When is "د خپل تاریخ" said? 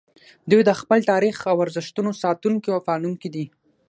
0.65-1.35